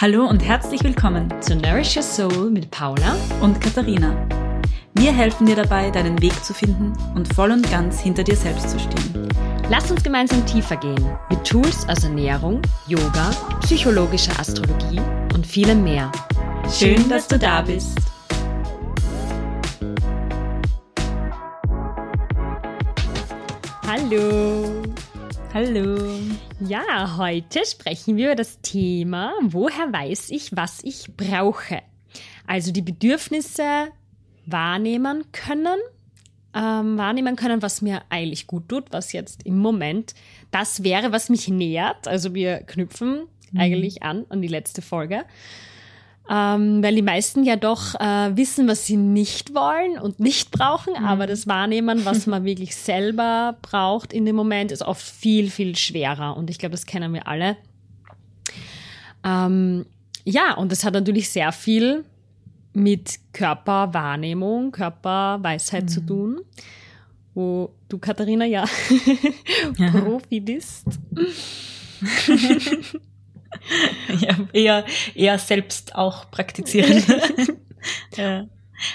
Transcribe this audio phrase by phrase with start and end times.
[0.00, 4.14] Hallo und herzlich willkommen zu Nourish Your Soul mit Paula und Katharina.
[4.94, 8.70] Wir helfen dir dabei, deinen Weg zu finden und voll und ganz hinter dir selbst
[8.70, 9.28] zu stehen.
[9.68, 13.30] Lass uns gemeinsam tiefer gehen mit Tools aus Ernährung, Yoga,
[13.62, 15.00] psychologischer Astrologie
[15.34, 16.12] und vielem mehr.
[16.70, 17.98] Schön, dass du da bist.
[23.84, 24.77] Hallo.
[25.54, 25.96] Hallo.
[26.60, 31.80] Ja, heute sprechen wir über das Thema, woher weiß ich, was ich brauche.
[32.46, 33.88] Also die Bedürfnisse
[34.44, 35.78] wahrnehmen können,
[36.54, 40.14] ähm, wahrnehmen können, was mir eigentlich gut tut, was jetzt im Moment
[40.50, 42.06] das wäre, was mich nährt.
[42.06, 43.58] Also wir knüpfen mhm.
[43.58, 45.24] eigentlich an an die letzte Folge
[46.30, 50.92] ähm, weil die meisten ja doch äh, wissen, was sie nicht wollen und nicht brauchen,
[50.98, 51.04] mhm.
[51.04, 55.74] aber das Wahrnehmen, was man wirklich selber braucht in dem Moment, ist oft viel, viel
[55.76, 56.36] schwerer.
[56.36, 57.56] Und ich glaube, das kennen wir alle.
[59.24, 59.86] Ähm,
[60.24, 62.04] ja, und das hat natürlich sehr viel
[62.74, 65.88] mit Körperwahrnehmung, Körperweisheit mhm.
[65.88, 66.40] zu tun,
[67.34, 68.64] wo du, Katharina, ja,
[69.78, 69.90] ja.
[69.92, 70.84] Profi bist.
[74.20, 77.02] ja, eher, eher selbst auch praktizieren.
[78.16, 78.46] ja.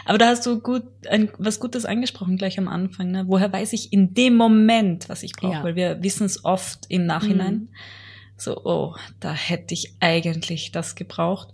[0.05, 3.11] Aber da hast du gut ein, was Gutes angesprochen gleich am Anfang.
[3.11, 3.25] Ne?
[3.27, 5.53] Woher weiß ich in dem Moment, was ich brauche?
[5.53, 5.63] Ja.
[5.63, 7.53] Weil wir wissen es oft im Nachhinein.
[7.53, 7.69] Mhm.
[8.37, 11.49] So, oh, da hätte ich eigentlich das gebraucht.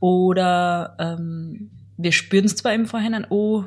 [0.00, 3.64] Oder ähm, wir spüren es zwar im Vorhinein, oh,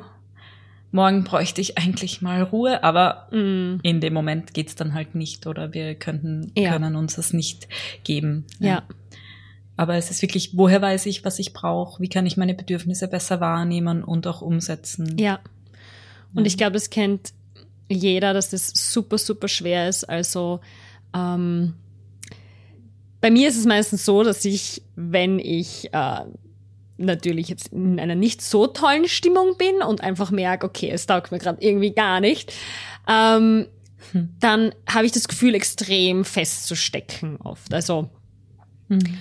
[0.96, 3.80] morgen bräuchte ich eigentlich mal Ruhe, aber mm.
[3.82, 6.72] in dem Moment geht's dann halt nicht oder wir könnten, ja.
[6.72, 7.68] können uns das nicht
[8.02, 8.44] geben.
[8.58, 8.68] Ja.
[8.68, 8.82] ja.
[9.76, 12.02] Aber es ist wirklich, woher weiß ich, was ich brauche?
[12.02, 15.16] Wie kann ich meine Bedürfnisse besser wahrnehmen und auch umsetzen?
[15.18, 15.38] Ja.
[16.34, 16.46] Und ja.
[16.46, 17.32] ich glaube, das kennt
[17.88, 20.04] jeder, dass das super, super schwer ist.
[20.04, 20.60] Also
[21.14, 21.74] ähm,
[23.20, 26.20] bei mir ist es meistens so, dass ich, wenn ich äh,
[26.98, 31.30] natürlich jetzt in einer nicht so tollen Stimmung bin und einfach merke, okay, es taugt
[31.30, 32.52] mir gerade irgendwie gar nicht,
[33.08, 33.66] ähm,
[34.12, 34.30] hm.
[34.40, 37.72] dann habe ich das Gefühl, extrem festzustecken oft.
[37.74, 38.08] Also
[38.88, 39.18] hm.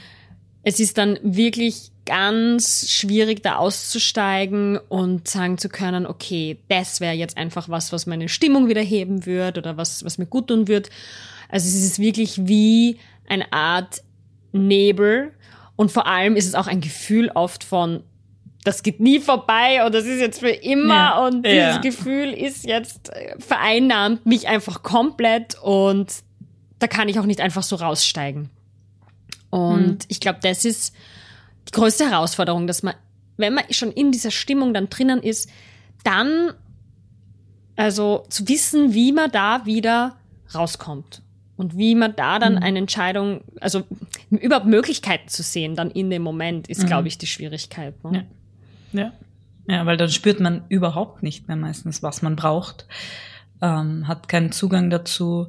[0.63, 7.15] es ist dann wirklich ganz schwierig, da auszusteigen und sagen zu können, okay, das wäre
[7.15, 10.67] jetzt einfach was, was meine Stimmung wieder heben wird oder was, was mir gut tun
[10.67, 10.89] wird.
[11.49, 14.03] Also es ist wirklich wie eine Art
[14.51, 15.31] Nebel,
[15.75, 18.03] und vor allem ist es auch ein Gefühl oft von,
[18.63, 21.25] das geht nie vorbei und das ist jetzt für immer ja.
[21.25, 21.77] und dieses ja.
[21.77, 26.11] Gefühl ist jetzt äh, vereinnahmt mich einfach komplett und
[26.79, 28.49] da kann ich auch nicht einfach so raussteigen.
[29.49, 29.97] Und mhm.
[30.07, 30.93] ich glaube, das ist
[31.67, 32.95] die größte Herausforderung, dass man,
[33.37, 35.49] wenn man schon in dieser Stimmung dann drinnen ist,
[36.03, 36.51] dann
[37.75, 40.15] also zu wissen, wie man da wieder
[40.53, 41.21] rauskommt.
[41.57, 42.63] Und wie man da dann mhm.
[42.63, 43.83] eine Entscheidung, also
[44.29, 46.87] überhaupt Möglichkeiten zu sehen, dann in dem Moment, ist, mhm.
[46.87, 48.03] glaube ich, die Schwierigkeit.
[48.03, 48.27] Ne?
[48.91, 49.01] Ja.
[49.01, 49.13] ja.
[49.67, 52.85] Ja, weil dann spürt man überhaupt nicht mehr meistens, was man braucht,
[53.61, 55.47] ähm, hat keinen Zugang dazu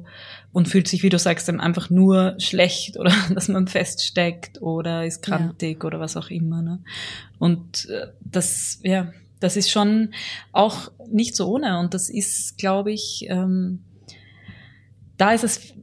[0.53, 5.05] und fühlt sich, wie du sagst, dann einfach nur schlecht oder dass man feststeckt oder
[5.05, 5.87] ist krantig ja.
[5.87, 6.61] oder was auch immer.
[6.61, 6.79] Ne?
[7.37, 10.13] Und äh, das, ja, das ist schon
[10.51, 13.83] auch nicht so ohne und das ist, glaube ich, ähm,
[15.17, 15.73] da ist es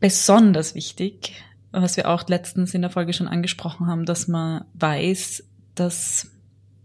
[0.00, 1.34] besonders wichtig,
[1.72, 5.44] was wir auch letztens in der Folge schon angesprochen haben, dass man weiß,
[5.74, 6.30] dass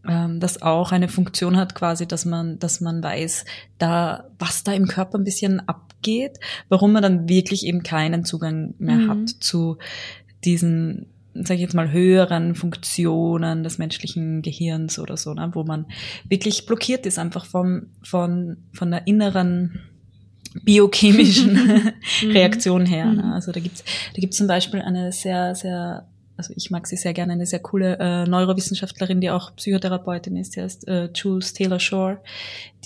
[0.08, 3.46] ähm, das auch eine Funktion hat, quasi, dass man, dass man weiß,
[3.78, 8.76] da was da im Körper ein bisschen abgeht, warum man dann wirklich eben keinen Zugang
[8.78, 9.10] mehr mhm.
[9.10, 9.78] hat zu
[10.44, 15.86] diesen sage ich jetzt mal, höheren Funktionen des menschlichen Gehirns oder so, ne, wo man
[16.30, 19.82] wirklich blockiert ist, einfach vom, von, von der inneren
[20.64, 21.54] biochemischen
[22.22, 22.32] mhm.
[22.32, 23.06] Reaktion her.
[23.06, 23.24] Ne?
[23.24, 23.34] Mhm.
[23.34, 23.84] Also da gibt's
[24.14, 26.08] da gibt's zum Beispiel eine sehr, sehr,
[26.38, 30.56] also ich mag sie sehr gerne, eine sehr coole äh, Neurowissenschaftlerin, die auch Psychotherapeutin ist,
[30.56, 32.20] die heißt äh, Jules Taylor Shore,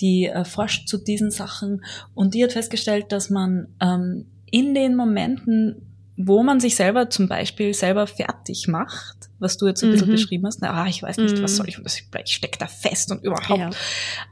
[0.00, 4.96] die äh, forscht zu diesen Sachen und die hat festgestellt, dass man ähm, in den
[4.96, 10.08] Momenten, wo man sich selber zum Beispiel selber fertig macht, was du jetzt ein bisschen
[10.08, 10.12] mhm.
[10.12, 11.42] beschrieben hast, na, ah, ich weiß nicht, mhm.
[11.42, 13.70] was soll ich, und ich stecke da fest und überhaupt, ja.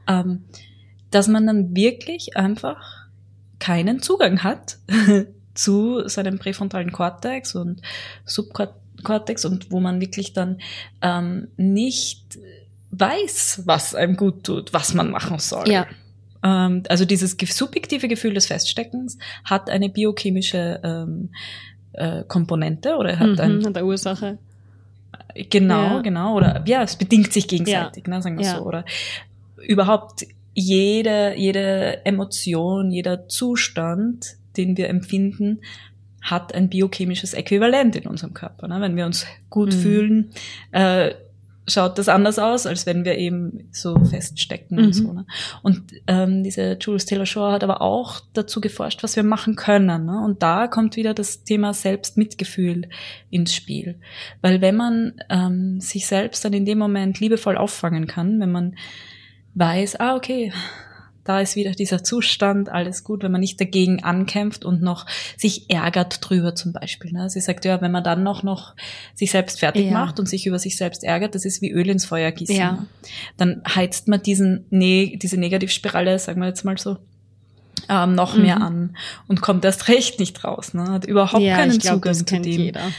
[0.07, 0.43] ähm,
[1.09, 2.98] dass man dann wirklich einfach
[3.59, 4.77] keinen Zugang hat
[5.53, 7.81] zu seinem präfrontalen Kortex und
[8.25, 10.59] Subkortex und wo man wirklich dann
[11.01, 12.39] ähm, nicht
[12.91, 15.69] weiß, was einem gut tut, was man machen soll.
[15.69, 15.85] Ja.
[16.43, 21.29] Ähm, also dieses subjektive Gefühl des Feststeckens hat eine biochemische ähm,
[21.93, 24.37] äh, Komponente oder hat mhm, ein, eine Ursache.
[25.35, 26.01] Genau, ja.
[26.01, 26.35] genau.
[26.35, 28.15] Oder ja, es bedingt sich gegenseitig, ja.
[28.15, 28.57] ne, sagen wir ja.
[28.57, 28.63] so.
[28.63, 28.85] Oder
[29.57, 35.61] überhaupt jede, jede Emotion, jeder Zustand, den wir empfinden,
[36.21, 38.67] hat ein biochemisches Äquivalent in unserem Körper.
[38.67, 38.81] Ne?
[38.81, 39.79] Wenn wir uns gut mhm.
[39.79, 40.31] fühlen,
[40.71, 41.11] äh,
[41.69, 44.83] schaut das anders aus, als wenn wir eben so feststecken mhm.
[44.83, 45.13] und so.
[45.13, 45.25] Ne?
[45.61, 50.05] Und ähm, diese Jules Taylor Shaw hat aber auch dazu geforscht, was wir machen können.
[50.05, 50.21] Ne?
[50.23, 52.89] Und da kommt wieder das Thema Selbstmitgefühl
[53.29, 53.99] ins Spiel.
[54.41, 58.75] Weil wenn man ähm, sich selbst dann in dem Moment liebevoll auffangen kann, wenn man
[59.55, 60.51] weiß, ah, okay,
[61.29, 65.05] da ist wieder dieser Zustand, alles gut, wenn man nicht dagegen ankämpft und noch
[65.37, 67.11] sich ärgert drüber zum Beispiel.
[67.11, 67.29] Ne?
[67.29, 68.73] Sie sagt ja, wenn man dann noch, noch
[69.13, 69.91] sich selbst fertig ja.
[69.91, 72.55] macht und sich über sich selbst ärgert, das ist wie Öl ins Feuer gießen.
[72.55, 72.85] Ja.
[73.37, 76.97] Dann heizt man diesen, ne diese Negativspirale, sagen wir jetzt mal so,
[77.89, 78.41] ähm, noch mhm.
[78.41, 78.97] mehr an
[79.27, 80.73] und kommt erst recht nicht raus.
[80.73, 80.89] Ne?
[80.89, 82.43] Hat überhaupt ja, keinen glaub, Zugang zu dem.
[82.43, 82.91] Jeder.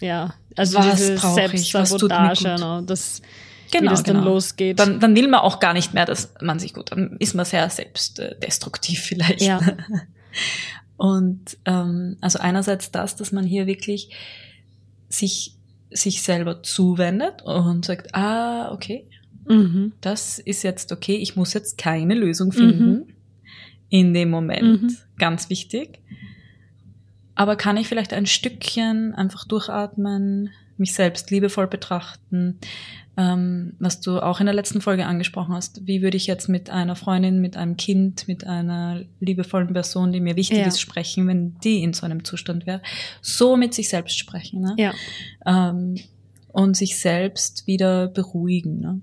[0.00, 2.82] Ja, also was diese Selbstsabotage, ne?
[2.86, 3.20] das
[3.70, 4.28] genau, wie das dann genau.
[4.28, 4.78] losgeht.
[4.78, 7.44] Dann, dann will man auch gar nicht mehr, dass man sich gut, dann ist man
[7.44, 9.42] sehr selbstdestruktiv vielleicht.
[9.42, 9.60] Ja.
[10.96, 14.10] Und ähm, also einerseits das, dass man hier wirklich
[15.08, 15.56] sich
[15.90, 19.06] sich selber zuwendet und sagt, ah, okay,
[19.48, 19.92] mhm.
[20.00, 23.06] das ist jetzt okay, ich muss jetzt keine Lösung finden mhm.
[23.90, 24.82] in dem Moment.
[24.82, 24.96] Mhm.
[25.18, 26.00] Ganz wichtig.
[27.36, 32.58] Aber kann ich vielleicht ein Stückchen einfach durchatmen, mich selbst liebevoll betrachten,
[33.16, 35.86] ähm, was du auch in der letzten Folge angesprochen hast.
[35.86, 40.20] Wie würde ich jetzt mit einer Freundin, mit einem Kind, mit einer liebevollen Person, die
[40.20, 40.66] mir wichtig ja.
[40.66, 42.82] ist, sprechen, wenn die in so einem Zustand wäre?
[43.22, 44.60] So mit sich selbst sprechen.
[44.60, 44.74] Ne?
[44.78, 44.92] Ja.
[45.46, 45.96] Ähm,
[46.48, 48.80] und sich selbst wieder beruhigen.
[48.80, 49.00] Ne?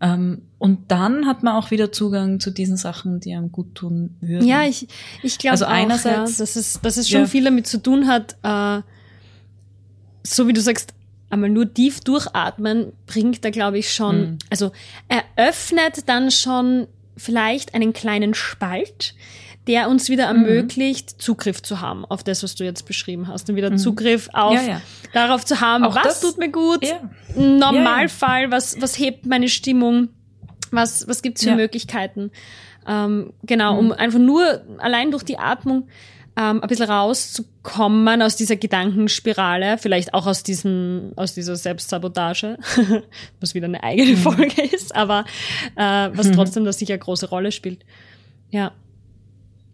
[0.00, 4.16] Ähm, und dann hat man auch wieder Zugang zu diesen Sachen, die einem gut tun
[4.20, 4.46] würden.
[4.46, 4.88] Ja, ich,
[5.22, 7.26] ich glaube also auch, einerseits, ja, dass, es, dass es schon ja.
[7.26, 8.82] viel damit zu tun hat, äh,
[10.22, 10.92] so wie du sagst,
[11.30, 14.38] einmal nur tief durchatmen bringt da, glaube ich, schon, mhm.
[14.50, 14.72] also
[15.08, 16.86] eröffnet dann schon
[17.16, 19.14] vielleicht einen kleinen Spalt,
[19.66, 20.44] der uns wieder mhm.
[20.44, 21.18] ermöglicht, mhm.
[21.18, 23.50] Zugriff zu haben auf das, was du jetzt beschrieben hast.
[23.50, 23.78] Und wieder mhm.
[23.78, 24.82] Zugriff auf ja, ja.
[25.12, 27.00] darauf zu haben, Auch was das, tut mir gut, ja.
[27.34, 30.08] Normalfall, was, was hebt meine Stimmung,
[30.70, 32.30] was, was gibt's für Möglichkeiten.
[32.86, 33.92] Ähm, genau, um mhm.
[33.92, 35.88] einfach nur allein durch die Atmung
[36.36, 42.58] ähm, ein bisschen rauszukommen aus dieser Gedankenspirale, vielleicht auch aus diesem, aus dieser Selbstsabotage,
[43.40, 44.16] was wieder eine eigene mhm.
[44.18, 45.24] Folge ist, aber
[45.76, 46.32] äh, was mhm.
[46.32, 47.84] trotzdem da sicher eine große Rolle spielt.
[48.50, 48.72] Ja.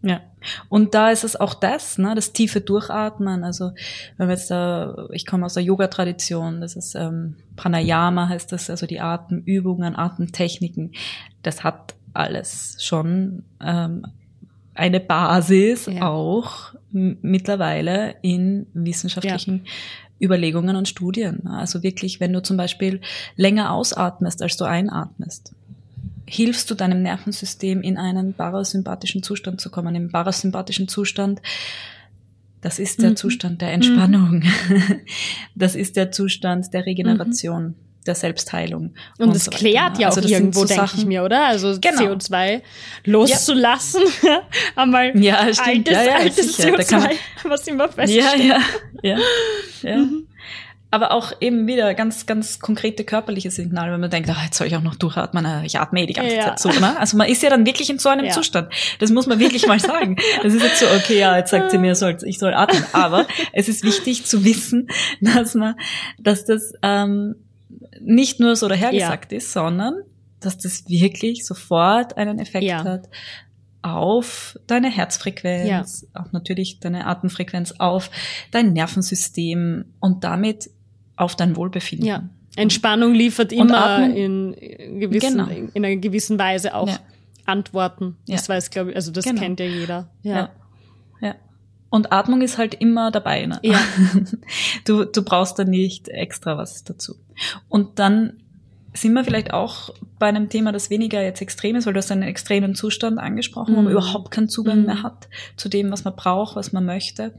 [0.05, 0.19] Ja.
[0.67, 3.45] Und da ist es auch das, ne, das tiefe Durchatmen.
[3.45, 3.71] Also
[4.17, 8.69] wenn wir jetzt da, ich komme aus der Yoga-Tradition, das ist ähm, Pranayama heißt das,
[8.69, 10.91] also die Atemübungen, Atemtechniken.
[11.41, 14.05] Das hat alles schon ähm,
[14.75, 16.07] eine Basis ja.
[16.07, 19.71] auch mittlerweile in wissenschaftlichen ja.
[20.21, 21.47] Überlegungen und Studien.
[21.47, 23.01] Also wirklich, wenn du zum Beispiel
[23.35, 25.53] länger ausatmest, als du einatmest,
[26.25, 29.95] hilfst du deinem Nervensystem in einen parasympathischen Zustand zu kommen.
[29.95, 31.41] Im parasympathischen Zustand,
[32.61, 33.15] das ist der mhm.
[33.17, 34.39] Zustand der Entspannung.
[34.39, 34.99] Mhm.
[35.55, 37.63] Das ist der Zustand der Regeneration.
[37.63, 38.93] Mhm der Selbstheilung.
[39.17, 41.45] Und, und das so klärt ja also auch irgendwo, so denke ich mir, oder?
[41.45, 42.01] Also genau.
[42.01, 42.61] CO2
[43.05, 44.03] loszulassen.
[44.21, 44.41] Ja.
[44.75, 45.67] Einmal ja, stimmt.
[45.67, 46.69] altes, ja, ja, altes sicher.
[46.69, 47.09] CO2, man,
[47.45, 48.43] was immer feststellt.
[48.43, 48.59] Ja,
[49.01, 49.17] ja, ja.
[49.81, 49.97] ja.
[49.97, 50.27] Mhm.
[50.93, 54.67] Aber auch eben wieder ganz, ganz konkrete körperliche Signale, wenn man denkt, ach, jetzt soll
[54.67, 56.55] ich auch noch durchatmen, ich atme eh die ganze ja.
[56.55, 56.69] Zeit so.
[56.69, 56.95] Ne?
[56.99, 58.29] Also man ist ja dann wirklich in so einem.
[58.29, 58.71] Zustand.
[58.99, 60.17] Das muss man wirklich mal sagen.
[60.43, 62.85] Das ist jetzt so, okay, ja, jetzt sagt sie mir, ich soll atmen.
[62.93, 64.87] Aber es ist wichtig zu wissen,
[65.21, 65.73] dass man,
[66.19, 67.42] dass das ähm,
[68.03, 69.37] nicht nur so dahergesagt ja.
[69.37, 69.95] ist, sondern
[70.39, 72.83] dass das wirklich sofort einen Effekt ja.
[72.83, 73.09] hat
[73.81, 76.21] auf deine Herzfrequenz, ja.
[76.21, 78.09] auch natürlich deine Atemfrequenz, auf
[78.51, 80.69] dein Nervensystem und damit
[81.15, 82.07] auf dein Wohlbefinden.
[82.07, 82.29] Ja.
[82.55, 84.55] Entspannung liefert immer in,
[84.99, 85.69] gewissen, genau.
[85.73, 86.99] in einer gewissen Weise auch ja.
[87.45, 88.15] Antworten.
[88.27, 89.41] Das weiß, glaube ich, also das genau.
[89.41, 90.09] kennt ja jeder.
[90.21, 90.49] Ja.
[91.19, 91.35] ja.
[91.89, 93.45] Und Atmung ist halt immer dabei.
[93.45, 93.59] Ne?
[93.63, 93.79] Ja.
[94.85, 97.15] Du, du brauchst da nicht extra was dazu.
[97.69, 98.33] Und dann
[98.93, 102.11] sind wir vielleicht auch bei einem Thema, das weniger jetzt extrem ist, weil du hast
[102.11, 103.77] einen extremen Zustand angesprochen, mhm.
[103.77, 103.97] wo man mhm.
[103.97, 104.85] überhaupt keinen Zugang mhm.
[104.85, 107.33] mehr hat zu dem, was man braucht, was man möchte.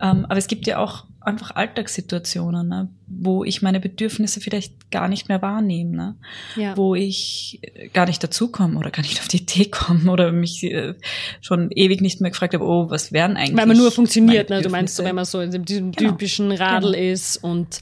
[0.00, 5.08] Ähm, aber es gibt ja auch einfach Alltagssituationen, ne, wo ich meine Bedürfnisse vielleicht gar
[5.08, 6.16] nicht mehr wahrnehme, ne?
[6.56, 6.76] ja.
[6.76, 7.60] wo ich
[7.92, 10.94] gar nicht dazukomme oder gar nicht auf die Idee komme oder mich äh,
[11.40, 13.56] schon ewig nicht mehr gefragt habe, oh, was wären eigentlich?
[13.56, 14.62] Weil man nur funktioniert, ne?
[14.62, 16.12] du meinst so, wenn man so in diesem genau.
[16.12, 17.12] typischen Radl genau.
[17.12, 17.80] ist und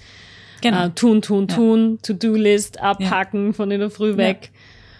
[0.60, 0.86] genau.
[0.86, 3.52] äh, tun, tun, tun, To-Do-List abhacken ja.
[3.52, 4.50] von in der Früh weg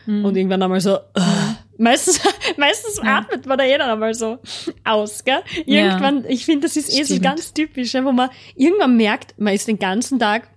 [0.07, 0.25] mhm.
[0.25, 2.21] und irgendwann einmal so, uh, Meistens,
[2.57, 3.19] meistens ja.
[3.19, 4.39] atmet man da eh dann einmal so
[4.85, 5.43] aus, gell?
[5.67, 6.31] Irgendwann, ja.
[6.31, 7.09] ich finde, das ist eh Stimmt.
[7.09, 10.49] so ganz typisch, wo man irgendwann merkt, man ist den ganzen Tag,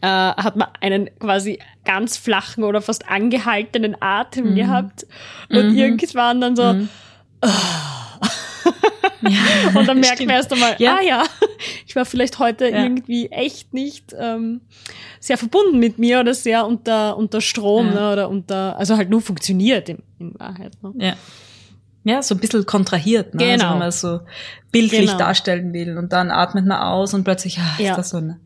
[0.00, 4.54] äh, hat man einen quasi ganz flachen oder fast angehaltenen Atem mhm.
[4.54, 5.06] gehabt
[5.50, 5.78] und mhm.
[5.78, 6.88] irgendwann dann so, mhm.
[7.42, 7.48] oh.
[9.22, 9.30] Ja,
[9.78, 10.96] und dann merkt man erst einmal, ja.
[10.98, 11.24] ah ja,
[11.86, 12.82] ich war vielleicht heute ja.
[12.82, 14.60] irgendwie echt nicht ähm,
[15.20, 19.20] sehr verbunden mit mir oder sehr unter, unter Strom ne, oder unter, also halt nur
[19.20, 20.72] funktioniert in, in Wahrheit.
[20.82, 20.92] Ne?
[20.96, 21.16] Ja.
[22.04, 23.44] Ja, so ein bisschen kontrahiert, ne?
[23.44, 23.80] Also genau.
[23.80, 24.26] also wenn man so
[24.70, 25.18] bildlich genau.
[25.18, 28.40] darstellen will und dann atmet man aus und plötzlich ah, ist das so eine,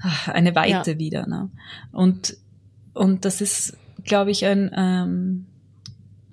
[0.00, 1.26] ah, eine Weite wieder.
[1.26, 1.50] Ne?
[1.90, 2.36] Und,
[2.92, 5.46] und das ist, glaube ich, ein ähm,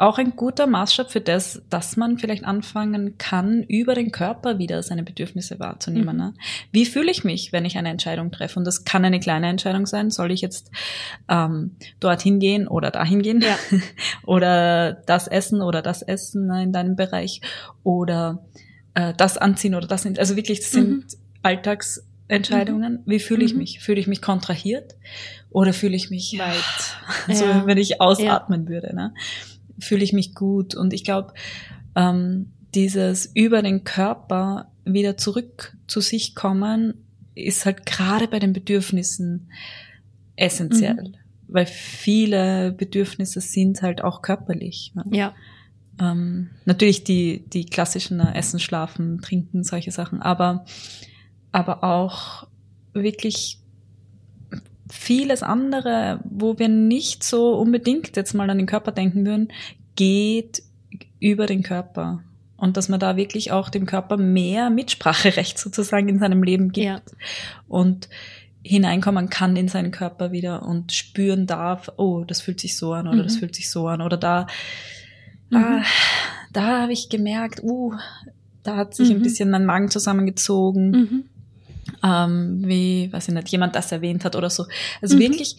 [0.01, 4.81] auch ein guter Maßstab für das, dass man vielleicht anfangen kann, über den Körper wieder
[4.81, 6.15] seine Bedürfnisse wahrzunehmen.
[6.15, 6.22] Mhm.
[6.22, 6.34] Ne?
[6.72, 8.58] Wie fühle ich mich, wenn ich eine Entscheidung treffe?
[8.58, 10.10] Und das kann eine kleine Entscheidung sein.
[10.10, 10.72] Soll ich jetzt
[11.29, 13.41] ähm, dorthin gehen oder dahin gehen?
[13.41, 13.55] Ja.
[14.25, 17.41] oder das essen oder das essen ne, in deinem Bereich?
[17.84, 18.43] Oder
[18.96, 20.05] äh, das anziehen oder das.
[20.05, 21.05] Also wirklich, das sind mhm.
[21.43, 22.93] Alltagsentscheidungen.
[22.93, 23.03] Mhm.
[23.05, 23.60] Wie fühle ich mhm.
[23.60, 23.79] mich?
[23.79, 24.96] Fühle ich mich kontrahiert?
[25.51, 26.98] Oder fühle ich mich weit?
[27.38, 27.67] so, ja.
[27.67, 28.70] wenn ich ausatmen ja.
[28.70, 28.96] würde.
[28.96, 29.13] Ne?
[29.81, 30.75] Fühle ich mich gut.
[30.75, 31.33] Und ich glaube,
[31.95, 38.53] ähm, dieses über den Körper wieder zurück zu sich kommen, ist halt gerade bei den
[38.53, 39.51] Bedürfnissen
[40.35, 40.95] essentiell.
[40.95, 41.15] Mhm.
[41.47, 44.93] Weil viele Bedürfnisse sind halt auch körperlich.
[44.95, 45.03] Ne?
[45.11, 45.35] Ja.
[46.00, 50.65] Ähm, natürlich die, die klassischen ne, Essen, Schlafen, Trinken, solche Sachen, aber,
[51.51, 52.47] aber auch
[52.93, 53.60] wirklich
[54.91, 59.48] vieles andere, wo wir nicht so unbedingt jetzt mal an den Körper denken würden,
[59.95, 60.63] geht
[61.19, 62.24] über den Körper.
[62.57, 66.86] Und dass man da wirklich auch dem Körper mehr Mitspracherecht sozusagen in seinem Leben gibt.
[66.86, 67.01] Ja.
[67.67, 68.10] Und
[68.63, 73.07] hineinkommen kann in seinen Körper wieder und spüren darf, oh, das fühlt sich so an
[73.07, 73.24] oder mhm.
[73.24, 74.01] das fühlt sich so an.
[74.01, 74.45] Oder da,
[75.50, 75.57] mhm.
[75.57, 75.83] ah,
[76.53, 77.93] da habe ich gemerkt, uh,
[78.63, 79.15] da hat sich mhm.
[79.15, 81.29] ein bisschen mein Magen zusammengezogen.
[82.03, 84.65] Ähm, wie, weiß ich nicht, jemand das erwähnt hat oder so.
[85.01, 85.21] Also mhm.
[85.21, 85.57] wirklich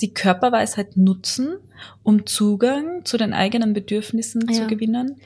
[0.00, 1.56] die Körperweisheit nutzen,
[2.02, 4.54] um Zugang zu den eigenen Bedürfnissen ja.
[4.54, 5.16] zu gewinnen,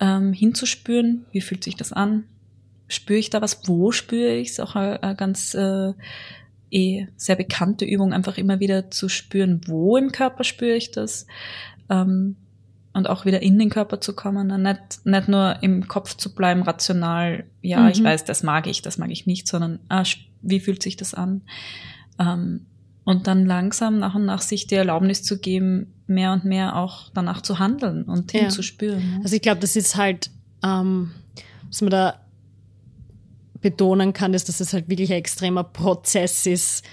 [0.00, 2.24] ähm, hinzuspüren, wie fühlt sich das an?
[2.88, 3.66] Spüre ich da was?
[3.66, 4.60] Wo spüre ich es?
[4.60, 5.92] Auch eine, eine ganz äh,
[6.70, 11.26] eh sehr bekannte Übung, einfach immer wieder zu spüren, wo im Körper spüre ich das.
[11.88, 12.36] Ähm,
[12.94, 16.34] und auch wieder in den Körper zu kommen, und nicht, nicht nur im Kopf zu
[16.34, 17.88] bleiben, rational, ja, mhm.
[17.88, 20.04] ich weiß, das mag ich, das mag ich nicht, sondern ah,
[20.40, 21.42] wie fühlt sich das an?
[22.18, 22.66] Ähm,
[23.04, 27.10] und dann langsam nach und nach sich die Erlaubnis zu geben, mehr und mehr auch
[27.12, 28.40] danach zu handeln und ja.
[28.42, 28.98] hinzuspüren.
[28.98, 29.20] Ne?
[29.22, 30.30] Also ich glaube, das ist halt,
[30.62, 31.10] ähm,
[31.68, 32.20] was man da
[33.60, 36.84] betonen kann, ist, dass es halt wirklich ein extremer Prozess ist,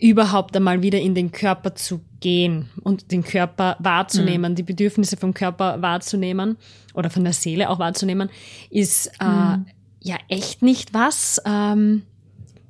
[0.00, 4.56] überhaupt einmal wieder in den Körper zu gehen und den Körper wahrzunehmen, mhm.
[4.56, 6.56] die Bedürfnisse vom Körper wahrzunehmen
[6.94, 8.30] oder von der Seele auch wahrzunehmen,
[8.70, 9.66] ist äh, mhm.
[10.02, 12.02] ja echt nicht was, ähm,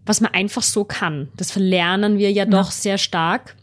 [0.04, 1.28] was man einfach so kann.
[1.36, 2.50] Das verlernen wir ja, ja.
[2.50, 3.56] doch sehr stark.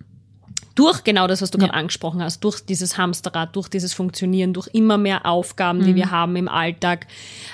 [0.75, 1.65] Durch genau das, was du ja.
[1.65, 5.83] gerade angesprochen hast, durch dieses Hamsterrad, durch dieses Funktionieren, durch immer mehr Aufgaben, mhm.
[5.85, 7.07] die wir haben im Alltag,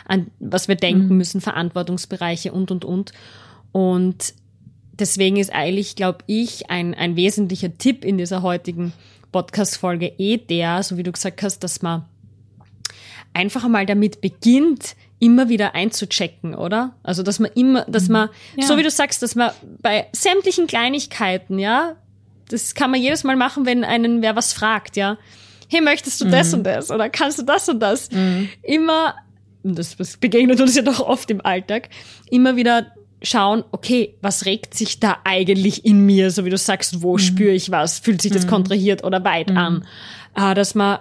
[0.06, 1.18] an was wir denken mhm.
[1.18, 3.12] müssen, Verantwortungsbereiche und, und, und.
[3.72, 4.34] Und
[5.00, 8.94] deswegen ist eigentlich, glaube ich, ein, ein wesentlicher Tipp in dieser heutigen
[9.32, 12.06] Podcast-Folge eh der, so wie du gesagt hast, dass man
[13.34, 16.96] einfach einmal damit beginnt, immer wieder einzuchecken, oder?
[17.03, 18.13] Also, dass man immer, dass mhm.
[18.13, 18.65] man, ja.
[18.65, 19.51] so wie du sagst, dass man
[19.82, 21.96] bei sämtlichen Kleinigkeiten, ja,
[22.50, 25.18] das kann man jedes Mal machen, wenn einen wer was fragt, ja.
[25.68, 26.32] Hey, möchtest du mhm.
[26.32, 26.89] das und das?
[26.89, 28.10] Oder kannst du das und das?
[28.12, 28.50] Mhm.
[28.63, 29.15] Immer,
[29.63, 31.89] das, das begegnet uns ja doch oft im Alltag,
[32.32, 37.01] immer wieder schauen, okay, was regt sich da eigentlich in mir, so wie du sagst,
[37.01, 37.19] wo mhm.
[37.19, 38.49] spüre ich was, fühlt sich das mhm.
[38.49, 39.57] kontrahiert oder weit mhm.
[39.57, 39.85] an,
[40.35, 40.99] äh, dass man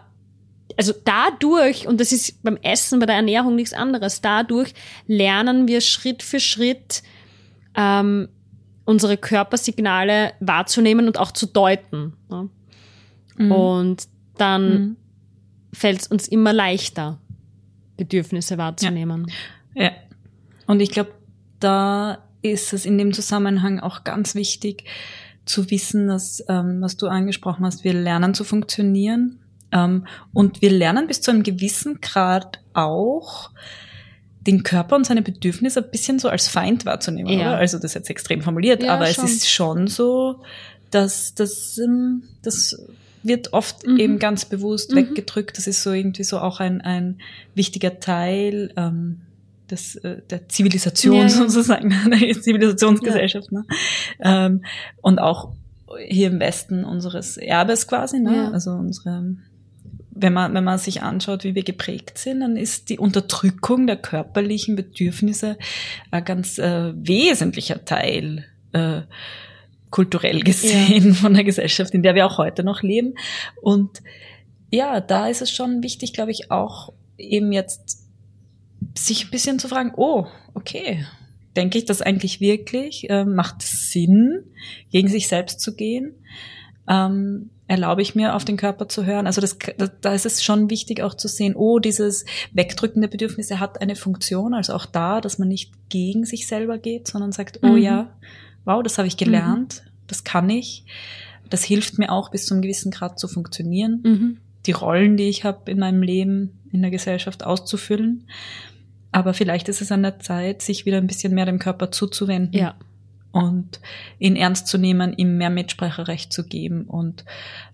[0.77, 4.75] also dadurch, und das ist beim Essen, bei der Ernährung nichts anderes, dadurch
[5.07, 7.03] lernen wir Schritt für Schritt
[7.75, 8.29] ähm,
[8.85, 12.13] unsere Körpersignale wahrzunehmen und auch zu deuten.
[12.31, 12.49] Ne?
[13.37, 13.53] Mhm.
[13.53, 14.97] Und dann mhm.
[15.73, 17.19] fällt es uns immer leichter,
[17.97, 19.27] Bedürfnisse wahrzunehmen.
[19.75, 19.85] Ja.
[19.85, 19.91] ja.
[20.67, 21.11] Und ich glaube,
[21.61, 24.85] da ist es in dem Zusammenhang auch ganz wichtig
[25.45, 29.41] zu wissen, dass, ähm, was du angesprochen hast, wir lernen zu funktionieren.
[29.73, 33.51] Ähm, und wir lernen bis zu einem gewissen Grad auch,
[34.47, 37.49] den Körper und seine Bedürfnisse ein bisschen so als Feind wahrzunehmen, ja.
[37.49, 37.57] oder?
[37.59, 39.25] Also das ist jetzt extrem formuliert, ja, aber schon.
[39.25, 40.43] es ist schon so,
[40.91, 42.81] dass das, ähm, das
[43.23, 43.99] wird oft mhm.
[43.99, 44.97] eben ganz bewusst mhm.
[44.97, 45.59] weggedrückt.
[45.59, 47.19] Das ist so irgendwie so auch ein, ein
[47.55, 49.21] wichtiger Teil ähm,
[49.71, 51.29] des, äh, der Zivilisation ja, ja.
[51.29, 53.53] sozusagen, der Zivilisationsgesellschaft.
[53.53, 53.65] Ne?
[54.21, 54.65] Ähm,
[55.01, 55.53] und auch
[56.07, 58.51] hier im Westen unseres Erbes quasi, ne?
[58.53, 59.37] Also unsere
[60.21, 63.97] wenn man, wenn man sich anschaut, wie wir geprägt sind, dann ist die Unterdrückung der
[63.97, 65.57] körperlichen Bedürfnisse
[66.11, 69.03] ein ganz äh, wesentlicher Teil äh,
[69.91, 71.15] kulturell gesehen ja.
[71.15, 73.15] von der Gesellschaft, in der wir auch heute noch leben.
[73.63, 74.03] Und
[74.71, 78.08] ja, da ist es schon wichtig, glaube ich, auch eben jetzt
[79.07, 81.07] sich ein bisschen zu fragen, oh, okay,
[81.57, 83.09] denke ich das eigentlich wirklich?
[83.11, 84.45] Äh, macht es Sinn,
[84.91, 86.15] gegen sich selbst zu gehen?
[86.89, 89.27] Ähm, erlaube ich mir, auf den Körper zu hören?
[89.27, 89.59] Also das,
[90.01, 93.95] da ist es schon wichtig auch zu sehen, oh, dieses Wegdrücken der Bedürfnisse hat eine
[93.95, 97.79] Funktion, also auch da, dass man nicht gegen sich selber geht, sondern sagt, oh mhm.
[97.79, 98.17] ja,
[98.65, 99.91] wow, das habe ich gelernt, mhm.
[100.07, 100.85] das kann ich.
[101.51, 104.39] Das hilft mir auch bis zu einem gewissen Grad zu funktionieren, mhm.
[104.67, 108.27] die Rollen, die ich habe in meinem Leben, in der Gesellschaft auszufüllen.
[109.13, 112.59] Aber vielleicht ist es an der Zeit, sich wieder ein bisschen mehr dem Körper zuzuwenden.
[112.59, 112.75] Ja.
[113.31, 113.81] Und
[114.19, 117.25] ihn ernst zu nehmen, ihm mehr Mitspracherecht zu geben und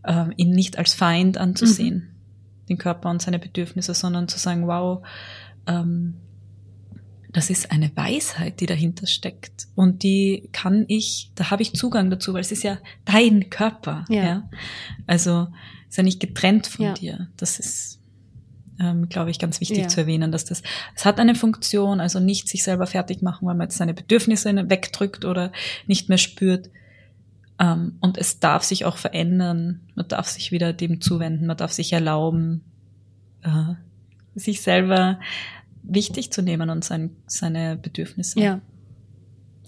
[0.02, 2.66] äh, ihn nicht als Feind anzusehen, mhm.
[2.68, 5.06] den Körper und seine Bedürfnisse, sondern zu sagen, wow,
[5.66, 6.14] ähm,
[7.34, 9.66] das ist eine Weisheit, die dahinter steckt.
[9.74, 14.04] Und die kann ich, da habe ich Zugang dazu, weil es ist ja dein Körper.
[14.08, 14.24] Ja.
[14.24, 14.50] ja?
[15.06, 15.48] Also
[15.88, 16.94] ist ja nicht getrennt von ja.
[16.94, 17.28] dir.
[17.36, 18.00] Das ist
[18.80, 19.88] ähm, glaube ich, ganz wichtig ja.
[19.88, 20.62] zu erwähnen, dass das,
[20.94, 24.52] es hat eine Funktion, also nicht sich selber fertig machen, weil man jetzt seine Bedürfnisse
[24.68, 25.52] wegdrückt oder
[25.86, 26.70] nicht mehr spürt.
[27.58, 29.80] Ähm, und es darf sich auch verändern.
[29.94, 32.64] Man darf sich wieder dem zuwenden, man darf sich erlauben,
[33.42, 33.74] äh,
[34.34, 35.20] sich selber
[35.82, 38.40] wichtig zu nehmen und sein, seine Bedürfnisse.
[38.40, 38.60] Ja.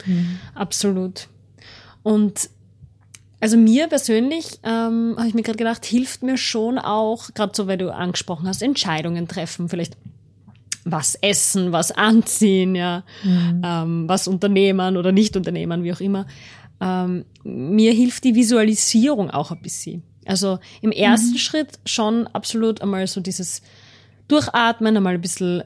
[0.05, 0.39] Mhm.
[0.55, 1.29] Absolut.
[2.03, 2.51] Und
[3.41, 7.67] also mir persönlich, ähm, habe ich mir gerade gedacht, hilft mir schon auch, gerade so,
[7.67, 9.97] weil du angesprochen hast, Entscheidungen treffen, vielleicht
[10.85, 13.63] was essen, was anziehen, ja, mhm.
[13.65, 16.27] ähm, was unternehmen oder nicht unternehmen, wie auch immer.
[16.81, 20.03] Ähm, mir hilft die Visualisierung auch ein bisschen.
[20.27, 21.39] Also im ersten mhm.
[21.39, 23.63] Schritt schon absolut einmal so dieses
[24.29, 25.63] Durchatmen, einmal ein bisschen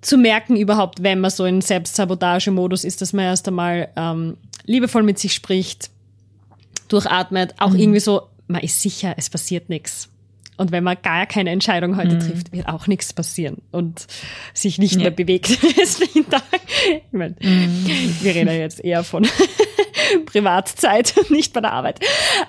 [0.00, 5.02] zu merken überhaupt, wenn man so in Selbstsabotage-Modus ist, dass man erst einmal ähm, liebevoll
[5.02, 5.90] mit sich spricht,
[6.92, 7.78] durchatmet, auch mhm.
[7.78, 10.08] irgendwie so, man ist sicher, es passiert nichts.
[10.58, 12.20] Und wenn man gar keine Entscheidung heute mhm.
[12.20, 14.06] trifft, wird auch nichts passieren und
[14.52, 15.02] sich nicht ja.
[15.02, 15.48] mehr bewegt.
[16.84, 18.16] Ich meine, mhm.
[18.22, 19.26] wir reden jetzt eher von
[20.26, 22.00] Privatzeit, nicht bei der Arbeit.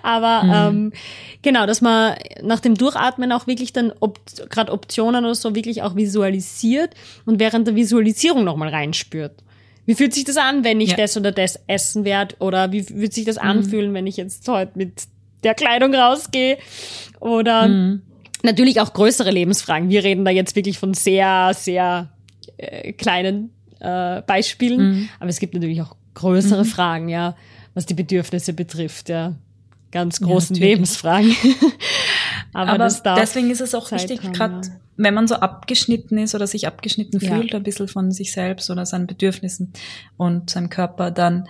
[0.01, 0.77] Aber mhm.
[0.77, 0.93] ähm,
[1.41, 5.83] genau, dass man nach dem Durchatmen auch wirklich dann op gerade Optionen oder so wirklich
[5.83, 9.43] auch visualisiert und während der Visualisierung nochmal reinspürt.
[9.85, 10.97] Wie fühlt sich das an, wenn ich ja.
[10.97, 12.35] das oder das essen werde?
[12.39, 13.49] Oder wie wird sich das mhm.
[13.49, 15.03] anfühlen, wenn ich jetzt heute mit
[15.43, 16.57] der Kleidung rausgehe?
[17.19, 18.01] Oder mhm.
[18.43, 19.89] natürlich auch größere Lebensfragen.
[19.89, 22.09] Wir reden da jetzt wirklich von sehr, sehr
[22.57, 24.79] äh, kleinen äh, Beispielen.
[24.79, 25.09] Mhm.
[25.19, 26.67] Aber es gibt natürlich auch größere mhm.
[26.67, 27.35] Fragen, ja,
[27.73, 29.35] was die Bedürfnisse betrifft, ja.
[29.91, 31.35] Ganz großen ja, Lebensfragen.
[32.53, 34.73] Aber, Aber deswegen ist es auch Zeit wichtig, gerade ja.
[34.97, 37.35] wenn man so abgeschnitten ist oder sich abgeschnitten ja.
[37.35, 39.73] fühlt, ein bisschen von sich selbst oder seinen Bedürfnissen
[40.17, 41.47] und seinem Körper, dann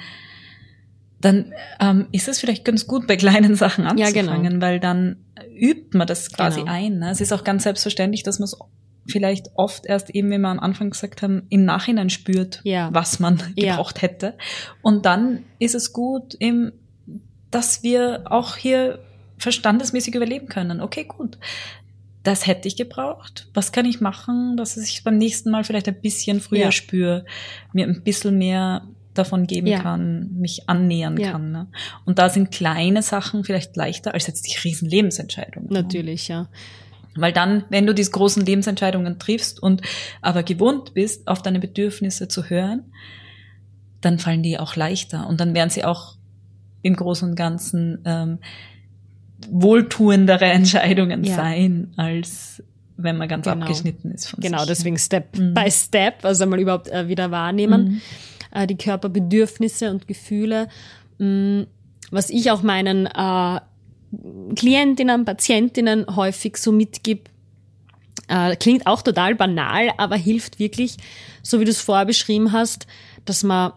[1.19, 4.61] dann ähm, ist es vielleicht ganz gut, bei kleinen Sachen anzufangen, ja, genau.
[4.61, 5.17] weil dann
[5.55, 6.71] übt man das quasi genau.
[6.71, 6.99] ein.
[6.99, 7.11] Ne?
[7.11, 8.57] Es ist auch ganz selbstverständlich, dass man es
[9.07, 12.89] vielleicht oft erst eben, wie wir am Anfang gesagt haben, im Nachhinein spürt, ja.
[12.91, 14.01] was man gebraucht ja.
[14.03, 14.37] hätte.
[14.81, 16.73] Und dann ist es gut, eben,
[17.51, 18.99] dass wir auch hier
[19.37, 20.81] verstandesmäßig überleben können.
[20.81, 21.37] Okay, gut.
[22.23, 23.49] Das hätte ich gebraucht.
[23.53, 26.71] Was kann ich machen, dass ich beim nächsten Mal vielleicht ein bisschen früher ja.
[26.71, 27.25] spüre,
[27.73, 29.79] mir ein bisschen mehr davon geben ja.
[29.79, 31.31] kann, mich annähern ja.
[31.31, 31.51] kann.
[31.51, 31.67] Ne?
[32.05, 35.69] Und da sind kleine Sachen vielleicht leichter als jetzt die riesen Lebensentscheidungen.
[35.69, 36.47] Natürlich, ja.
[37.15, 39.81] Weil dann, wenn du diese großen Lebensentscheidungen triffst und
[40.21, 42.91] aber gewohnt bist, auf deine Bedürfnisse zu hören,
[44.01, 46.15] dann fallen die auch leichter und dann werden sie auch
[46.81, 48.39] im Großen und Ganzen ähm,
[49.51, 51.35] wohltuendere Entscheidungen ja.
[51.35, 52.63] sein, als
[52.97, 53.61] wenn man ganz genau.
[53.61, 54.67] abgeschnitten ist von Genau, sich.
[54.67, 55.53] deswegen Step mhm.
[55.53, 58.01] by Step, also mal überhaupt äh, wieder wahrnehmen, mhm.
[58.51, 60.67] äh, die Körperbedürfnisse und Gefühle.
[61.17, 61.67] Mhm.
[62.11, 63.59] Was ich auch meinen äh,
[64.55, 67.29] Klientinnen, Patientinnen häufig so mitgib,
[68.27, 70.97] äh, klingt auch total banal, aber hilft wirklich,
[71.41, 72.85] so wie du es vorher beschrieben hast,
[73.25, 73.73] dass man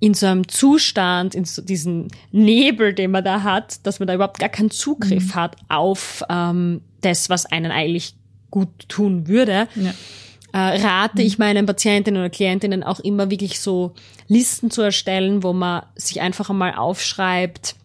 [0.00, 4.14] in so einem Zustand, in so diesen Nebel, den man da hat, dass man da
[4.14, 5.34] überhaupt gar keinen Zugriff mhm.
[5.34, 8.14] hat auf ähm, das, was einen eigentlich
[8.50, 9.68] gut tun würde.
[9.74, 9.94] Ja.
[10.52, 11.26] Äh, rate mhm.
[11.26, 13.94] ich meinen Patientinnen oder Klientinnen auch immer wirklich so
[14.28, 17.76] Listen zu erstellen, wo man sich einfach einmal aufschreibt,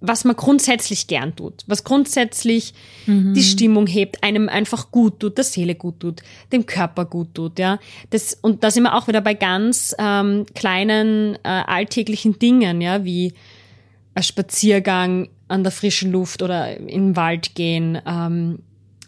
[0.00, 2.74] was man grundsätzlich gern tut, was grundsätzlich
[3.06, 3.34] mhm.
[3.34, 7.58] die Stimmung hebt, einem einfach gut tut, der Seele gut tut, dem Körper gut tut,
[7.58, 7.78] ja.
[8.10, 13.04] Das, und da sind wir auch wieder bei ganz ähm, kleinen äh, alltäglichen Dingen, ja,
[13.04, 13.32] wie
[14.14, 18.58] ein Spaziergang an der frischen Luft oder in den Wald gehen, ähm,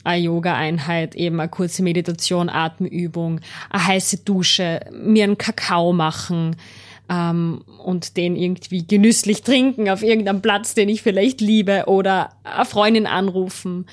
[0.05, 6.57] eine Yoga-Einheit, eben eine kurze Meditation, Atemübung, eine heiße Dusche, mir einen Kakao machen,
[7.09, 12.64] ähm, und den irgendwie genüsslich trinken auf irgendeinem Platz, den ich vielleicht liebe oder eine
[12.64, 13.87] Freundin anrufen.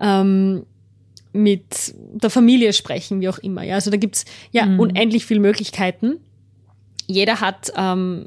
[0.00, 0.66] Ähm,
[1.32, 3.62] mit der Familie sprechen, wie auch immer.
[3.62, 4.80] Ja, also da gibt's ja mhm.
[4.80, 6.18] unendlich viele Möglichkeiten.
[7.06, 8.26] Jeder hat ähm,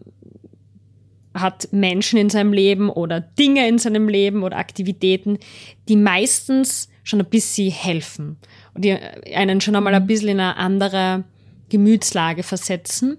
[1.33, 5.39] hat Menschen in seinem Leben oder Dinge in seinem Leben oder Aktivitäten,
[5.87, 8.37] die meistens schon ein bisschen helfen
[8.73, 8.97] und die
[9.33, 10.07] einen schon einmal ein mhm.
[10.07, 11.23] bisschen in eine andere
[11.69, 13.17] Gemütslage versetzen.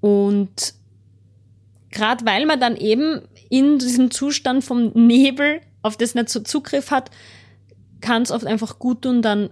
[0.00, 0.74] Und
[1.90, 6.90] gerade weil man dann eben in diesem Zustand vom Nebel auf das nicht so Zugriff
[6.90, 7.10] hat,
[8.00, 9.50] kann es oft einfach gut tun, dann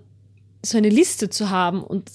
[0.65, 2.11] so eine Liste zu haben und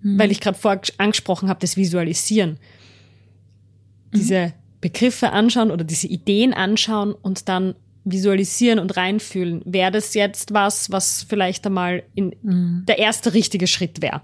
[0.00, 0.18] mhm.
[0.18, 2.50] weil ich gerade vorher angesprochen habe, das Visualisieren.
[2.50, 4.16] Mhm.
[4.16, 9.62] Diese Begriffe anschauen oder diese Ideen anschauen und dann visualisieren und reinfühlen.
[9.64, 12.84] Wäre das jetzt was, was vielleicht einmal in mhm.
[12.86, 14.22] der erste richtige Schritt wäre?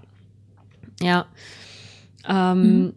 [1.01, 1.27] Ja.
[2.27, 2.93] Ähm, mhm.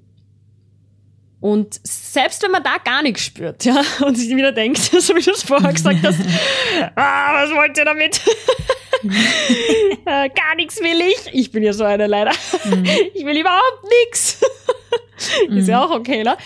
[1.43, 5.21] Und selbst wenn man da gar nichts spürt, ja, und sich wieder denkt, so wie
[5.21, 6.21] du es vorher gesagt hast,
[6.95, 8.21] ah, was wollt ihr damit?
[10.07, 11.35] äh, gar nichts will ich.
[11.35, 12.31] Ich bin ja so eine leider.
[12.65, 12.87] Mhm.
[13.13, 14.41] Ich will überhaupt nichts.
[15.49, 15.91] ist ja mhm.
[15.91, 16.37] auch okay, ne?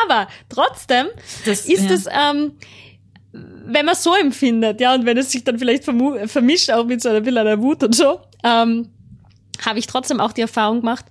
[0.00, 1.08] Aber trotzdem
[1.44, 2.30] das, ist es, ja.
[2.30, 2.52] ähm,
[3.32, 7.10] wenn man so empfindet, ja, und wenn es sich dann vielleicht vermischt auch mit so
[7.10, 8.88] einer Villa der Wut und so, ähm,
[9.66, 11.04] habe ich trotzdem auch die Erfahrung gemacht,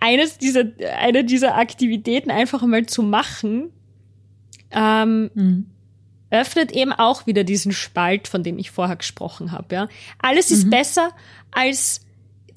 [0.00, 0.64] eines dieser,
[0.98, 3.70] eine dieser Aktivitäten einfach einmal zu machen,
[4.70, 5.66] ähm, mhm.
[6.30, 9.74] öffnet eben auch wieder diesen Spalt, von dem ich vorher gesprochen habe.
[9.74, 9.88] Ja.
[10.18, 10.70] Alles ist mhm.
[10.70, 11.10] besser
[11.50, 12.00] als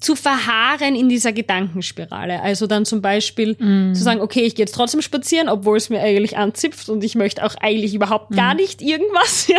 [0.00, 2.40] zu verharren in dieser Gedankenspirale.
[2.40, 3.94] Also dann zum Beispiel mm.
[3.94, 7.16] zu sagen, okay, ich gehe jetzt trotzdem spazieren, obwohl es mir eigentlich anzipft und ich
[7.16, 8.34] möchte auch eigentlich überhaupt mm.
[8.34, 9.46] gar nicht irgendwas.
[9.50, 9.58] Ja,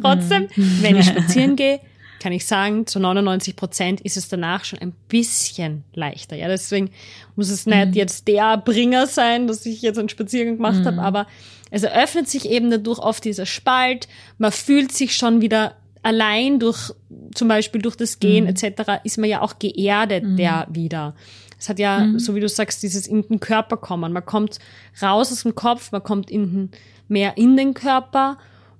[0.00, 0.82] trotzdem, mm.
[0.82, 1.80] wenn ich spazieren gehe,
[2.20, 6.36] kann ich sagen, zu 99 Prozent ist es danach schon ein bisschen leichter.
[6.36, 6.90] Ja, deswegen
[7.34, 7.94] muss es nicht mhm.
[7.94, 10.86] jetzt der Bringer sein, dass ich jetzt einen Spaziergang gemacht mhm.
[10.86, 11.26] habe, aber
[11.70, 14.06] es eröffnet sich eben dadurch oft dieser Spalt.
[14.38, 16.92] Man fühlt sich schon wieder allein durch,
[17.34, 18.50] zum Beispiel durch das Gehen mhm.
[18.50, 20.36] etc., ist man ja auch geerdet mhm.
[20.36, 21.14] der wieder.
[21.58, 22.18] Es hat ja, mhm.
[22.18, 24.12] so wie du sagst, dieses in den Körper kommen.
[24.12, 24.58] Man kommt
[25.02, 26.70] raus aus dem Kopf, man kommt in den,
[27.08, 28.38] mehr in den Körper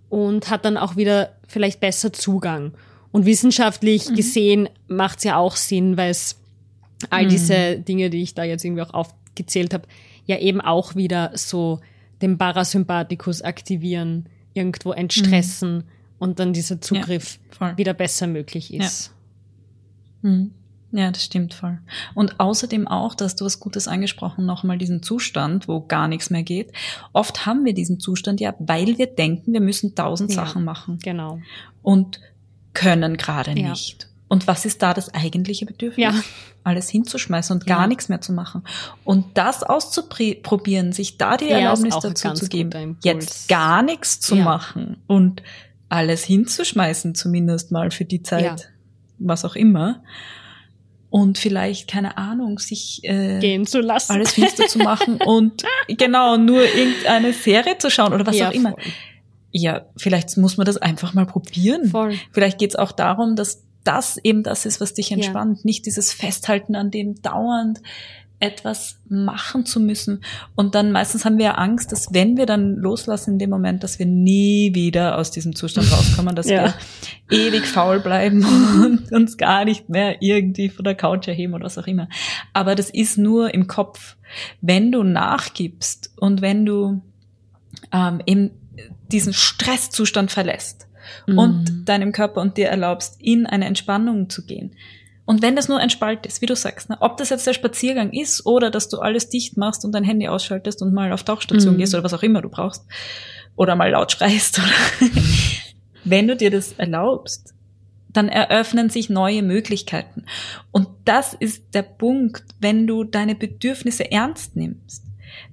[0.09, 2.72] und hat dann auch wieder vielleicht besser Zugang.
[3.12, 4.14] Und wissenschaftlich mhm.
[4.14, 6.40] gesehen macht es ja auch Sinn, weil es
[7.09, 7.29] all mhm.
[7.29, 9.87] diese Dinge, die ich da jetzt irgendwie auch aufgezählt habe,
[10.27, 11.81] ja eben auch wieder so
[12.23, 15.85] den Parasympathikus aktivieren, irgendwo entstressen mhm.
[16.18, 19.12] und dann dieser Zugriff ja, wieder besser möglich ist.
[20.23, 20.31] Ja.
[20.31, 20.51] Mhm.
[20.92, 21.79] Ja, das stimmt voll.
[22.14, 26.42] Und außerdem auch, dass du was Gutes angesprochen, nochmal diesen Zustand, wo gar nichts mehr
[26.42, 26.73] geht.
[27.12, 30.99] Oft haben wir diesen Zustand ja, weil wir denken, wir müssen tausend ja, Sachen machen.
[31.01, 31.40] Genau.
[31.83, 32.20] Und
[32.74, 33.70] können gerade ja.
[33.70, 34.11] nicht.
[34.30, 36.04] Und was ist da das eigentliche Bedürfnis?
[36.04, 36.14] Ja.
[36.62, 38.62] Alles hinzuschmeißen und gar nichts mehr zu machen.
[39.02, 44.98] Und das auszuprobieren, sich da die Erlaubnis dazu zu geben, jetzt gar nichts zu machen
[45.09, 45.42] und
[45.88, 48.70] alles hinzuschmeißen, zumindest mal für die Zeit,
[49.18, 50.04] was auch immer.
[51.09, 54.12] Und vielleicht, keine Ahnung, sich äh, gehen zu lassen.
[54.12, 58.70] Alles finster zu machen und genau, nur irgendeine Serie zu schauen oder was auch immer.
[58.70, 58.92] Voll
[59.53, 61.87] ja, vielleicht muss man das einfach mal probieren.
[61.89, 62.15] Voll.
[62.33, 65.63] Vielleicht geht es auch darum, dass das eben das ist, was dich entspannt, ja.
[65.65, 67.81] nicht dieses Festhalten an dem dauernd
[68.41, 70.25] etwas machen zu müssen.
[70.57, 73.85] Und dann meistens haben wir ja Angst, dass wenn wir dann loslassen in dem Moment,
[73.85, 76.75] dass wir nie wieder aus diesem Zustand rauskommen, dass ja.
[77.29, 78.45] wir ewig faul bleiben
[78.85, 82.09] und uns gar nicht mehr irgendwie von der Couch erheben oder was auch immer.
[82.55, 84.17] Aber das ist nur im Kopf.
[84.63, 87.03] Wenn du nachgibst und wenn du
[87.93, 88.53] ähm, eben
[89.12, 90.87] diesen Stresszustand verlässt
[91.27, 91.38] mhm.
[91.38, 94.75] und deinem Körper und dir erlaubst, in eine Entspannung zu gehen.
[95.25, 97.53] Und wenn das nur ein Spalt ist, wie du sagst, ne, ob das jetzt der
[97.53, 101.23] Spaziergang ist oder dass du alles dicht machst und dein Handy ausschaltest und mal auf
[101.23, 101.79] Tauchstation mhm.
[101.79, 102.85] gehst oder was auch immer du brauchst
[103.55, 105.11] oder mal laut schreist oder
[106.05, 107.55] wenn du dir das erlaubst,
[108.09, 110.25] dann eröffnen sich neue Möglichkeiten.
[110.73, 115.05] Und das ist der Punkt, wenn du deine Bedürfnisse ernst nimmst,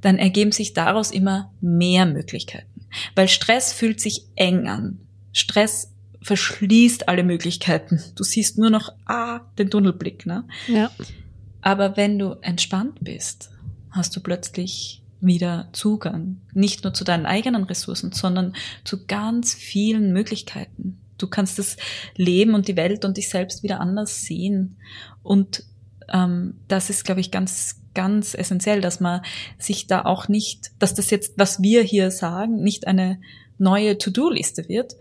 [0.02, 2.86] dann ergeben sich daraus immer mehr Möglichkeiten.
[3.16, 5.00] Weil Stress fühlt sich eng an.
[5.34, 8.02] Stress verschließt alle Möglichkeiten.
[8.16, 10.46] Du siehst nur noch, ah, den Tunnelblick, ne?
[10.68, 10.92] Ja.
[11.62, 13.52] Aber wenn du entspannt bist,
[13.92, 16.42] hast du plötzlich wieder Zugang.
[16.54, 21.00] Nicht nur zu deinen eigenen Ressourcen, sondern zu ganz vielen Möglichkeiten.
[21.18, 21.78] Du kannst das
[22.16, 24.78] Leben und die Welt und dich selbst wieder anders sehen.
[25.24, 25.64] Und
[26.10, 29.22] ähm, das ist, glaube ich, ganz, ganz essentiell, dass man
[29.58, 33.20] sich da auch nicht, dass das jetzt, was wir hier sagen, nicht eine
[33.58, 34.96] neue To-Do-Liste wird.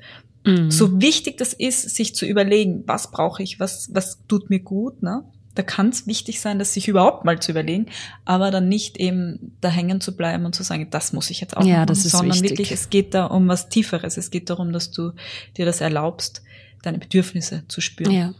[0.46, 0.70] Mhm.
[0.70, 5.02] So wichtig das ist, sich zu überlegen, was brauche ich, was, was tut mir gut,
[5.02, 5.24] ne?
[5.54, 7.86] Da kann es wichtig sein, das sich überhaupt mal zu überlegen,
[8.24, 11.54] aber dann nicht eben da hängen zu bleiben und zu sagen, das muss ich jetzt
[11.56, 12.50] auch ja, machen, das ist sondern wichtig.
[12.50, 14.16] wirklich, es geht da um was Tieferes.
[14.16, 15.12] Es geht darum, dass du
[15.56, 16.42] dir das erlaubst,
[16.82, 18.12] deine Bedürfnisse zu spüren.
[18.12, 18.34] Ja.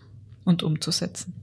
[0.44, 1.34] und umzusetzen.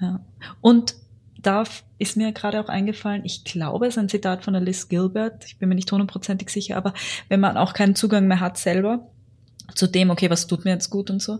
[0.00, 0.20] Ja.
[0.60, 0.96] Und
[1.46, 1.64] da
[1.98, 5.58] ist mir gerade auch eingefallen, ich glaube, es ist ein Zitat von Liz Gilbert, ich
[5.58, 6.92] bin mir nicht hundertprozentig sicher, aber
[7.28, 9.08] wenn man auch keinen Zugang mehr hat selber
[9.74, 11.38] zu dem, okay, was tut mir jetzt gut und so,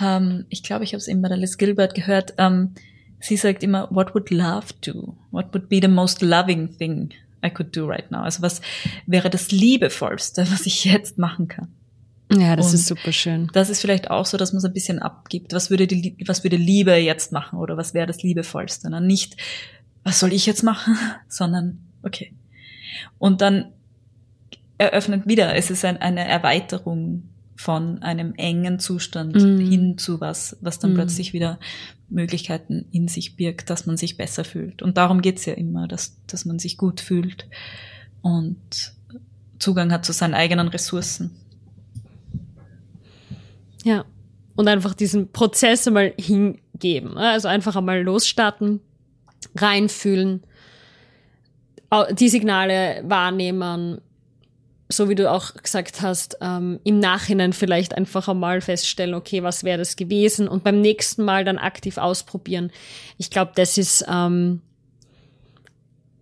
[0.00, 2.74] ähm, ich glaube, ich habe es eben bei Liz Gilbert gehört, ähm,
[3.20, 5.16] sie sagt immer, what would love do?
[5.30, 7.10] What would be the most loving thing
[7.44, 8.22] I could do right now?
[8.22, 8.60] Also was
[9.06, 11.74] wäre das Liebevollste, was ich jetzt machen kann?
[12.32, 13.50] Ja, das und ist super schön.
[13.52, 15.52] Das ist vielleicht auch so, dass man es ein bisschen abgibt.
[15.52, 18.90] Was würde die, was würde Liebe jetzt machen oder was wäre das Liebevollste?
[18.90, 19.00] Ne?
[19.00, 19.36] Nicht,
[20.02, 20.96] was soll ich jetzt machen,
[21.28, 22.32] sondern okay.
[23.18, 23.72] Und dann
[24.78, 29.58] eröffnet wieder, es ist ein, eine Erweiterung von einem engen Zustand mm.
[29.58, 30.94] hin zu was, was dann mm.
[30.94, 31.60] plötzlich wieder
[32.08, 34.82] Möglichkeiten in sich birgt, dass man sich besser fühlt.
[34.82, 37.46] Und darum geht's ja immer, dass, dass man sich gut fühlt
[38.22, 38.94] und
[39.58, 41.36] Zugang hat zu seinen eigenen Ressourcen.
[43.84, 44.04] Ja.
[44.56, 47.16] Und einfach diesen Prozess einmal hingeben.
[47.16, 48.80] Also einfach einmal losstarten,
[49.56, 50.42] reinfühlen,
[52.12, 54.00] die Signale wahrnehmen,
[54.88, 59.64] so wie du auch gesagt hast, ähm, im Nachhinein vielleicht einfach einmal feststellen, okay, was
[59.64, 62.70] wäre das gewesen und beim nächsten Mal dann aktiv ausprobieren.
[63.16, 64.60] Ich glaube, das ist ähm,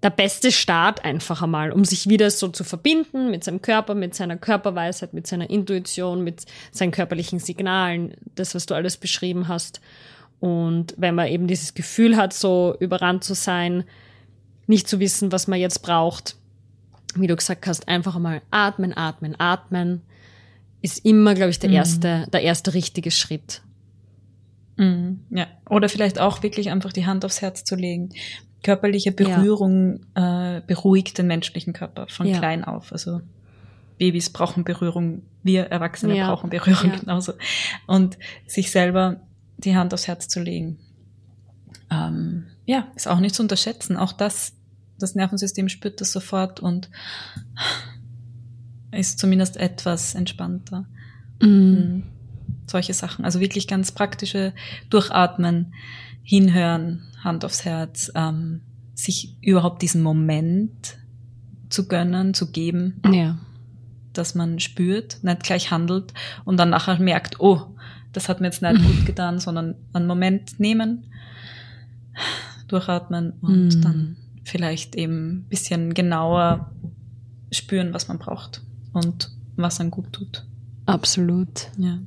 [0.03, 4.15] der beste Start einfach einmal, um sich wieder so zu verbinden mit seinem Körper, mit
[4.15, 9.81] seiner Körperweisheit, mit seiner Intuition, mit seinen körperlichen Signalen, das, was du alles beschrieben hast.
[10.41, 13.85] Und wenn man eben dieses Gefühl hat, so überrannt zu sein,
[14.67, 16.37] nicht zu wissen, was man jetzt braucht,
[17.15, 20.03] wie du gesagt hast, einfach einmal atmen, atmen, atmen,
[20.81, 21.77] ist immer, glaube ich, der mhm.
[21.77, 23.63] erste, der erste richtige Schritt.
[24.79, 28.09] Mhm, ja, oder vielleicht auch wirklich einfach die Hand aufs Herz zu legen
[28.63, 30.57] körperliche Berührung ja.
[30.57, 32.39] äh, beruhigt den menschlichen Körper von ja.
[32.39, 32.93] klein auf.
[32.93, 33.21] Also
[33.99, 36.29] Babys brauchen Berührung, wir Erwachsene ja.
[36.29, 37.35] brauchen Berührung genauso.
[37.87, 39.21] Und sich selber
[39.59, 40.79] die Hand aufs Herz zu legen,
[41.91, 43.97] ähm, ja, ist auch nicht zu unterschätzen.
[43.97, 44.55] Auch das,
[44.99, 46.91] das Nervensystem spürt das sofort und
[48.93, 50.87] ist zumindest etwas entspannter.
[51.41, 52.05] Mhm.
[52.67, 53.25] Solche Sachen.
[53.25, 54.53] Also wirklich ganz praktische
[54.91, 55.75] Durchatmen,
[56.23, 58.61] hinhören, Hand aufs Herz, ähm,
[58.95, 60.99] sich überhaupt diesen Moment
[61.69, 63.39] zu gönnen, zu geben, ja.
[64.13, 66.13] dass man spürt, nicht gleich handelt
[66.45, 67.63] und dann nachher merkt, oh,
[68.13, 71.05] das hat mir jetzt nicht gut getan, sondern einen Moment nehmen,
[72.69, 73.81] durchatmen und mm.
[73.81, 76.73] dann vielleicht eben ein bisschen genauer
[77.51, 80.45] spüren, was man braucht und was einem gut tut.
[80.87, 81.69] Absolut.
[81.79, 81.99] Ja.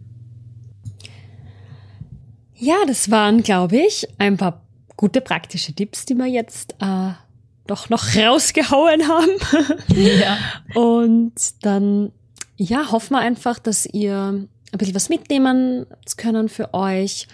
[2.58, 4.62] Ja, das waren, glaube ich, ein paar
[4.96, 7.12] gute praktische Tipps, die wir jetzt äh,
[7.68, 9.32] doch noch rausgehauen haben.
[9.96, 10.38] Ja.
[10.74, 12.12] Und dann,
[12.58, 15.86] ja, hoffen wir einfach, dass ihr ein bisschen was mitnehmen
[16.18, 17.28] können für euch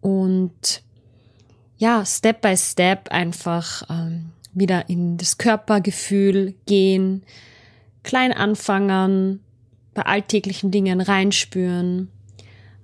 [0.00, 0.82] und
[1.78, 7.22] ja, Step by Step einfach ähm, wieder in das Körpergefühl gehen,
[8.02, 9.40] klein anfangen,
[9.94, 12.08] bei alltäglichen Dingen reinspüren,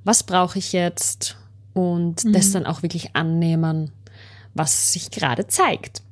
[0.05, 1.37] was brauche ich jetzt
[1.77, 2.33] und mhm.
[2.33, 3.93] das dann auch wirklich annehmen
[4.57, 6.03] was sich gerade zeigt.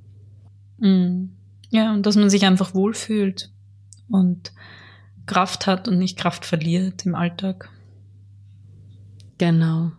[0.79, 1.31] Mhm.
[1.70, 3.50] Ja, und dass man sich einfach wohlfühlt
[4.09, 4.53] und
[5.27, 7.70] Kraft hat und nicht Kraft verliert im Alltag.
[9.38, 9.92] Genau.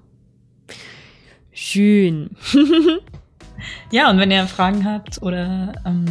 [1.51, 2.37] Schön.
[3.91, 6.05] ja, und wenn ihr Fragen habt oder ähm,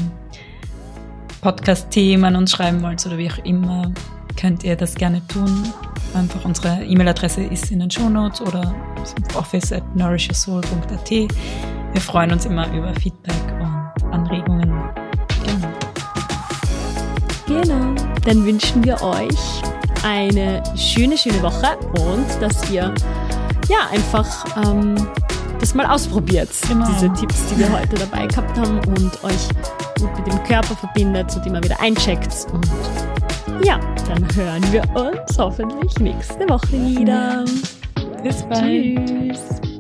[1.41, 3.93] Podcast-Themen uns schreiben wollt oder wie auch immer,
[4.37, 5.73] könnt ihr das gerne tun.
[6.15, 8.75] Einfach unsere E-Mail-Adresse ist in den Show Notes oder
[9.35, 9.83] office at.
[9.95, 14.73] Wir freuen uns immer über Feedback und Anregungen.
[15.45, 15.69] Genau.
[17.47, 17.95] Genau.
[18.25, 19.63] Dann wünschen wir euch
[20.05, 22.93] eine schöne, schöne Woche und dass ihr
[23.69, 24.95] ja einfach ähm,
[25.61, 26.51] das mal ausprobiert.
[26.69, 26.87] Genau.
[26.87, 29.49] Diese Tipps, die wir heute dabei gehabt haben und euch
[29.99, 32.47] gut mit dem Körper verbindet, so die man wieder eincheckt.
[32.53, 32.69] Und
[33.65, 37.45] ja, dann hören wir uns hoffentlich nächste Woche wieder.
[38.23, 39.07] Bis bald.
[39.07, 39.74] Tschüss.